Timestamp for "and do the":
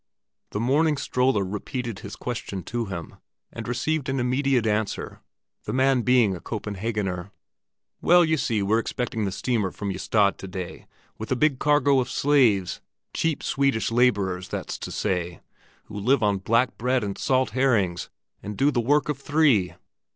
18.41-18.81